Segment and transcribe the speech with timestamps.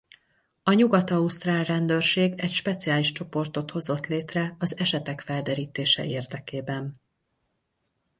[0.63, 7.01] A nyugat-ausztrál rendőrség egy speciális csoportot hozott létre az esetek felderítése érdekében.